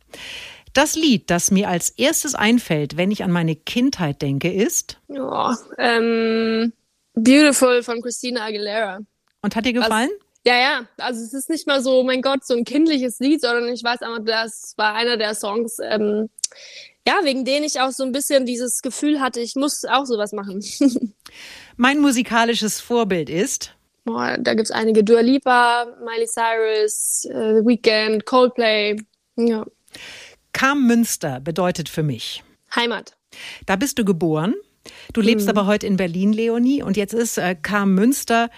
[0.73, 4.97] Das Lied, das mir als erstes einfällt, wenn ich an meine Kindheit denke, ist?
[5.09, 6.71] Oh, ähm,
[7.13, 8.99] Beautiful von Christina Aguilera.
[9.41, 10.09] Und hat dir gefallen?
[10.09, 10.27] Was?
[10.45, 10.87] Ja, ja.
[10.97, 14.01] Also es ist nicht mal so, mein Gott, so ein kindliches Lied, sondern ich weiß
[14.01, 16.29] einfach, das war einer der Songs, ähm,
[17.07, 20.33] ja, wegen denen ich auch so ein bisschen dieses Gefühl hatte, ich muss auch sowas
[20.33, 20.63] machen.
[21.77, 23.75] mein musikalisches Vorbild ist?
[24.03, 25.03] Boah, da gibt's einige.
[25.03, 28.97] Dua Lipa, Miley Cyrus, äh, The Weeknd, Coldplay.
[29.35, 29.65] Ja.
[30.53, 32.43] Kam Münster bedeutet für mich?
[32.75, 33.15] Heimat.
[33.65, 34.55] Da bist du geboren.
[35.13, 35.51] Du lebst mhm.
[35.51, 36.81] aber heute in Berlin, Leonie.
[36.81, 38.49] Und jetzt ist äh, Kam Münster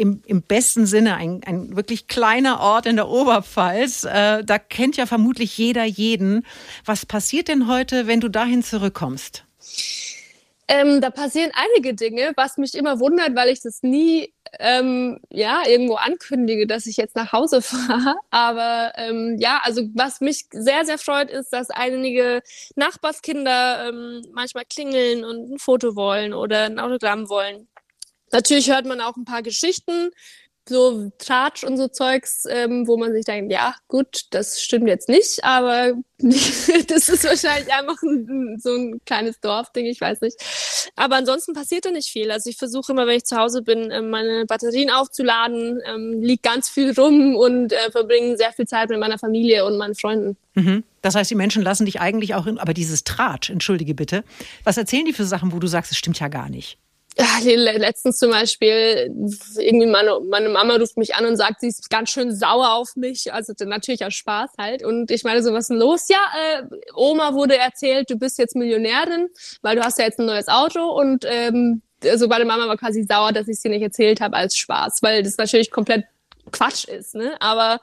[0.00, 4.04] im, im besten Sinne ein, ein wirklich kleiner Ort in der Oberpfalz.
[4.04, 6.46] Äh, da kennt ja vermutlich jeder jeden.
[6.84, 9.44] Was passiert denn heute, wenn du dahin zurückkommst?
[10.68, 15.62] Ähm, da passieren einige Dinge, was mich immer wundert, weil ich das nie ähm, ja
[15.66, 18.14] irgendwo ankündige, dass ich jetzt nach Hause fahre.
[18.30, 22.40] Aber ähm, ja, also was mich sehr sehr freut, ist, dass einige
[22.76, 27.66] Nachbarskinder ähm, manchmal klingeln und ein Foto wollen oder ein Autogramm wollen.
[28.32, 30.10] Natürlich hört man auch ein paar Geschichten,
[30.68, 35.08] so Tratsch und so Zeugs, ähm, wo man sich denkt, ja, gut, das stimmt jetzt
[35.08, 40.36] nicht, aber das ist wahrscheinlich einfach ein, so ein kleines Dorfding, ich weiß nicht.
[40.96, 42.30] Aber ansonsten passiert da nicht viel.
[42.30, 46.42] Also ich versuche immer, wenn ich zu Hause bin, ähm, meine Batterien aufzuladen, ähm, liegt
[46.42, 50.36] ganz viel rum und äh, verbringe sehr viel Zeit mit meiner Familie und meinen Freunden.
[50.54, 50.84] Mhm.
[51.02, 54.24] Das heißt, die Menschen lassen dich eigentlich auch in, aber dieses Tratsch, entschuldige bitte,
[54.64, 56.78] was erzählen die für Sachen, wo du sagst, es stimmt ja gar nicht?
[57.44, 59.14] Letztens zum Beispiel,
[59.58, 62.96] irgendwie meine, meine Mama ruft mich an und sagt, sie ist ganz schön sauer auf
[62.96, 63.32] mich.
[63.32, 64.84] Also natürlich aus Spaß halt.
[64.84, 66.08] Und ich meine so, was ist denn los?
[66.08, 66.62] Ja, äh,
[66.94, 69.28] Oma wurde erzählt, du bist jetzt Millionärin,
[69.62, 70.88] weil du hast ja jetzt ein neues Auto.
[70.88, 74.56] Und ähm, also meine Mama war quasi sauer, dass ich dir nicht erzählt habe als
[74.56, 76.04] Spaß, weil das natürlich komplett
[76.52, 77.36] Quatsch ist, ne?
[77.40, 77.80] Aber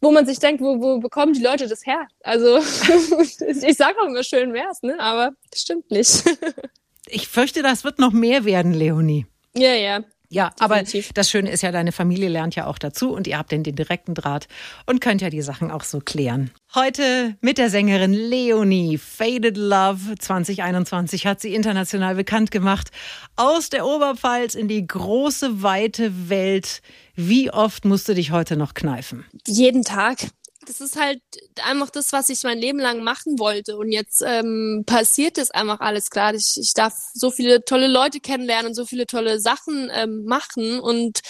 [0.00, 2.06] wo man sich denkt, wo, wo bekommen die Leute das her?
[2.22, 4.98] Also ich sage auch immer schön wär's, ne?
[4.98, 6.24] Aber das stimmt nicht.
[7.06, 9.26] ich fürchte, das wird noch mehr werden, Leonie.
[9.54, 10.00] Ja, ja.
[10.30, 11.06] Ja, Definitiv.
[11.06, 13.62] aber das Schöne ist ja, deine Familie lernt ja auch dazu und ihr habt den,
[13.62, 14.48] den direkten Draht
[14.84, 16.50] und könnt ja die Sachen auch so klären.
[16.74, 18.98] Heute mit der Sängerin Leonie.
[18.98, 22.90] Faded Love 2021 hat sie international bekannt gemacht.
[23.36, 26.82] Aus der Oberpfalz in die große, weite Welt.
[27.14, 29.24] Wie oft musst du dich heute noch kneifen?
[29.46, 30.18] Jeden Tag
[30.64, 31.20] das ist halt
[31.62, 33.76] einfach das, was ich mein Leben lang machen wollte.
[33.76, 36.38] Und jetzt ähm, passiert das einfach alles gerade.
[36.38, 40.80] Ich, ich darf so viele tolle Leute kennenlernen und so viele tolle Sachen ähm, machen.
[40.80, 41.20] Und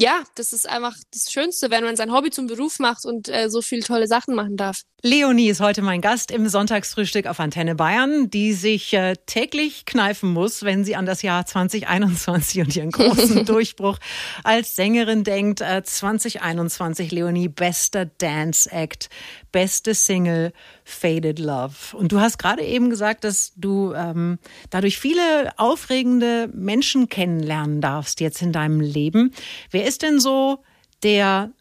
[0.00, 3.50] ja, das ist einfach das Schönste, wenn man sein Hobby zum Beruf macht und äh,
[3.50, 4.82] so viele tolle Sachen machen darf.
[5.02, 10.32] Leonie ist heute mein Gast im Sonntagsfrühstück auf Antenne Bayern, die sich äh, täglich kneifen
[10.32, 13.98] muss, wenn sie an das Jahr 2021 und ihren großen Durchbruch
[14.44, 15.62] als Sängerin denkt.
[15.62, 19.08] Äh, 2021, Leonie, bester Dance Act,
[19.50, 20.52] beste Single,
[20.88, 21.94] Faded Love.
[21.96, 24.38] Und du hast gerade eben gesagt, dass du ähm,
[24.70, 29.32] dadurch viele aufregende Menschen kennenlernen darfst jetzt in deinem Leben.
[29.70, 30.64] Wer ist denn so
[31.02, 31.52] der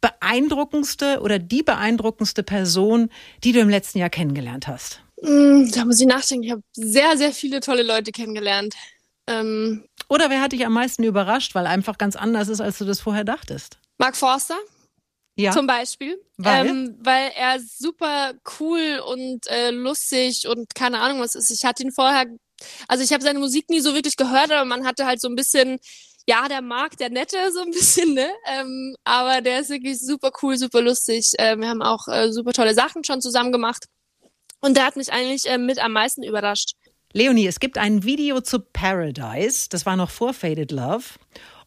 [0.00, 3.10] beeindruckendste oder die beeindruckendste Person,
[3.42, 5.00] die du im letzten Jahr kennengelernt hast?
[5.22, 6.44] Mm, da muss ich nachdenken.
[6.44, 8.74] Ich habe sehr, sehr viele tolle Leute kennengelernt.
[9.26, 12.84] Ähm, oder wer hat dich am meisten überrascht, weil einfach ganz anders ist, als du
[12.84, 13.78] das vorher dachtest?
[13.98, 14.56] Mark Forster.
[15.36, 15.52] Ja.
[15.52, 16.18] Zum Beispiel.
[16.38, 16.66] Weil?
[16.66, 21.50] Ähm, weil er super cool und äh, lustig und keine Ahnung was ist.
[21.50, 22.26] Ich hatte ihn vorher,
[22.88, 25.36] also ich habe seine Musik nie so wirklich gehört, aber man hatte halt so ein
[25.36, 25.78] bisschen,
[26.26, 28.30] ja, der mag der Nette so ein bisschen, ne?
[28.46, 31.32] Ähm, aber der ist wirklich super cool, super lustig.
[31.38, 33.84] Äh, wir haben auch äh, super tolle Sachen schon zusammen gemacht.
[34.60, 36.72] Und der hat mich eigentlich äh, mit am meisten überrascht.
[37.12, 39.68] Leonie, es gibt ein Video zu Paradise.
[39.68, 41.04] Das war noch vor Faded Love.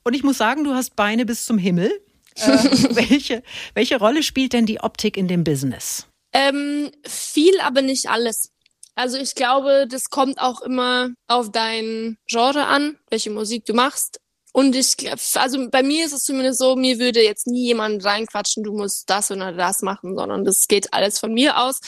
[0.03, 1.91] Und ich muss sagen, du hast Beine bis zum Himmel.
[2.35, 2.47] Äh,
[2.95, 6.07] welche, welche Rolle spielt denn die Optik in dem Business?
[6.33, 8.51] Ähm, viel, aber nicht alles.
[8.95, 14.19] Also ich glaube, das kommt auch immer auf dein Genre an, welche Musik du machst.
[14.51, 14.95] Und ich,
[15.35, 19.09] also bei mir ist es zumindest so, mir würde jetzt nie jemand reinquatschen, du musst
[19.09, 21.79] das oder das machen, sondern das geht alles von mir aus.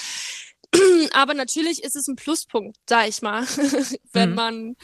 [1.14, 3.46] Aber natürlich ist es ein Pluspunkt, sag ich mal,
[4.14, 4.36] wenn mhm.
[4.36, 4.76] man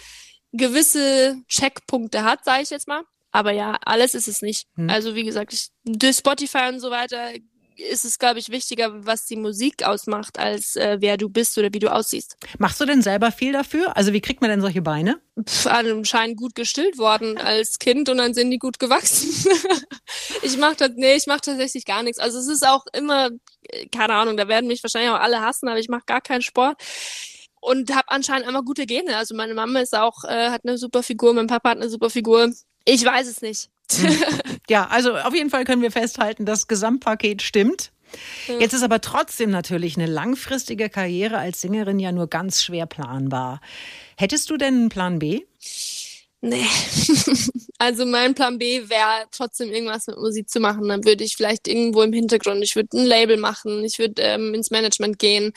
[0.51, 3.03] gewisse Checkpunkte hat, sage ich jetzt mal.
[3.37, 4.65] Aber ja, alles ist es nicht.
[4.77, 4.89] Mhm.
[4.89, 7.33] Also wie gesagt, ich, durch Spotify und so weiter
[7.75, 11.71] ist es, glaube ich, wichtiger, was die Musik ausmacht, als äh, wer du bist oder
[11.71, 12.35] wie du aussiehst.
[12.57, 13.95] Machst du denn selber viel dafür?
[13.95, 15.21] Also wie kriegt man denn solche Beine?
[15.39, 19.51] Pff, anscheinend gut gestillt worden als Kind und dann sind die gut gewachsen.
[20.41, 22.17] ich mache nee, ich mache tatsächlich gar nichts.
[22.17, 23.29] Also es ist auch immer,
[23.69, 26.41] äh, keine Ahnung, da werden mich wahrscheinlich auch alle hassen, aber ich mache gar keinen
[26.41, 26.81] Sport
[27.59, 29.15] und habe anscheinend immer gute Gene.
[29.15, 32.09] Also meine Mama ist auch, äh, hat eine super Figur, mein Papa hat eine super
[32.09, 32.51] Figur.
[32.87, 33.69] Ich weiß es nicht.
[33.91, 34.17] Hm.
[34.69, 37.91] ja, also auf jeden Fall können wir festhalten, das Gesamtpaket stimmt.
[38.47, 38.59] Ja.
[38.59, 43.59] Jetzt ist aber trotzdem natürlich eine langfristige Karriere als Sängerin ja nur ganz schwer planbar.
[44.15, 45.41] Hättest du denn einen Plan B?
[46.41, 46.65] Nee.
[47.79, 50.87] also mein Plan B wäre trotzdem irgendwas mit Musik zu machen.
[50.87, 54.53] Dann würde ich vielleicht irgendwo im Hintergrund, ich würde ein Label machen, ich würde ähm,
[54.53, 55.51] ins Management gehen.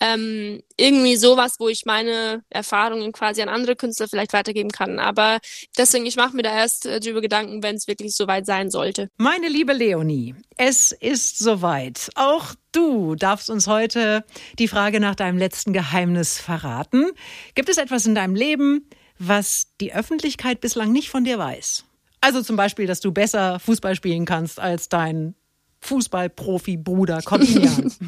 [0.00, 4.98] Ähm, irgendwie sowas, wo ich meine Erfahrungen quasi an andere Künstler vielleicht weitergeben kann.
[4.98, 5.38] Aber
[5.78, 9.10] deswegen, ich mache mir da erst äh, drüber Gedanken, wenn es wirklich soweit sein sollte.
[9.16, 12.10] Meine liebe Leonie, es ist soweit.
[12.16, 14.24] Auch du darfst uns heute
[14.58, 17.12] die Frage nach deinem letzten Geheimnis verraten.
[17.54, 21.84] Gibt es etwas in deinem Leben, was die Öffentlichkeit bislang nicht von dir weiß.
[22.20, 25.34] Also zum Beispiel, dass du besser Fußball spielen kannst als dein
[25.80, 27.92] Fußballprofi-Bruder Corbinian.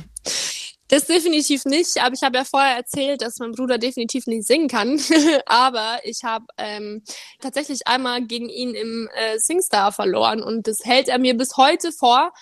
[0.88, 4.68] Das definitiv nicht, aber ich habe ja vorher erzählt, dass mein Bruder definitiv nicht singen
[4.68, 5.00] kann.
[5.46, 7.02] aber ich habe ähm,
[7.40, 11.90] tatsächlich einmal gegen ihn im äh, Singstar verloren und das hält er mir bis heute
[11.90, 12.32] vor,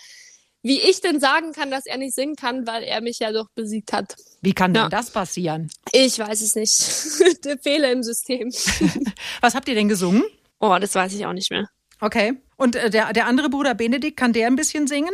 [0.65, 3.49] wie ich denn sagen kann, dass er nicht singen kann, weil er mich ja doch
[3.55, 4.17] besiegt hat.
[4.41, 4.83] Wie kann ja.
[4.83, 5.71] denn das passieren?
[5.93, 7.45] Ich weiß es nicht.
[7.45, 8.49] Der Fehler im System.
[9.43, 10.25] Was habt ihr denn gesungen?
[10.61, 11.69] Oh, das weiß ich auch nicht mehr.
[12.01, 12.41] Okay.
[12.57, 15.13] Und äh, der, der andere Bruder Benedikt, kann der ein bisschen singen?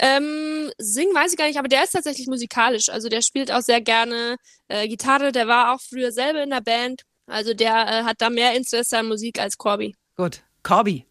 [0.00, 2.90] Ähm, singen weiß ich gar nicht, aber der ist tatsächlich musikalisch.
[2.90, 4.36] Also der spielt auch sehr gerne
[4.68, 5.32] äh, Gitarre.
[5.32, 7.02] Der war auch früher selber in der Band.
[7.26, 9.94] Also der äh, hat da mehr Interesse an Musik als Corby.
[10.16, 10.42] Gut.
[10.62, 11.06] Corby.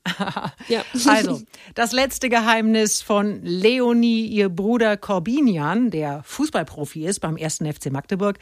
[0.68, 0.84] ja.
[1.06, 1.42] Also,
[1.76, 8.38] das letzte Geheimnis von Leonie, ihr Bruder Corbinian, der Fußballprofi ist beim ersten FC Magdeburg,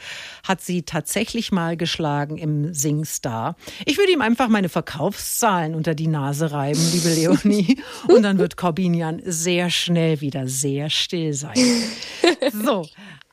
[0.46, 3.56] hat sie tatsächlich mal geschlagen im SingStar.
[3.86, 7.80] Ich würde ihm einfach meine Verkaufszahlen unter die Nase reiben, liebe Leonie.
[8.08, 11.56] Und dann wird Corbinian sehr schnell wieder sehr still sein.
[12.52, 12.86] So,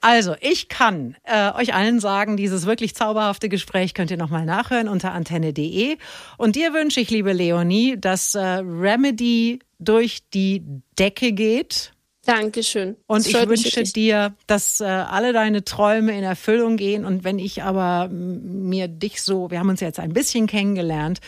[0.05, 4.87] also, ich kann äh, euch allen sagen, dieses wirklich zauberhafte Gespräch könnt ihr nochmal nachhören
[4.87, 5.97] unter antenne.de.
[6.37, 10.61] Und dir wünsche ich, liebe Leonie, dass äh, Remedy durch die
[10.99, 11.91] Decke geht.
[12.23, 12.97] Dankeschön.
[13.07, 17.03] Und ich wünsche dir, dass äh, alle deine Träume in Erfüllung gehen.
[17.03, 21.19] Und wenn ich aber mir dich so, wir haben uns jetzt ein bisschen kennengelernt,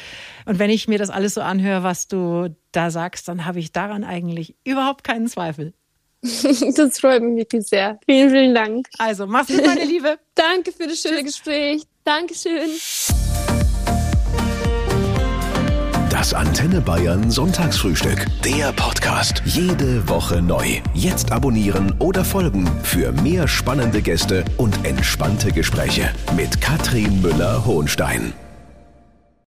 [0.46, 3.72] und wenn ich mir das alles so anhöre, was du da sagst, dann habe ich
[3.72, 5.74] daran eigentlich überhaupt keinen Zweifel.
[6.76, 8.00] Das freut mich wirklich sehr.
[8.06, 8.88] Vielen, vielen Dank.
[8.98, 10.18] Also, mach's gut, meine Liebe.
[10.36, 11.84] Danke für das schöne Gespräch.
[12.04, 12.70] Dankeschön.
[16.10, 18.26] Das Antenne Bayern Sonntagsfrühstück.
[18.44, 19.44] Der Podcast.
[19.46, 20.82] Jede Woche neu.
[20.94, 28.34] Jetzt abonnieren oder folgen für mehr spannende Gäste und entspannte Gespräche mit Katrin Müller-Hohenstein.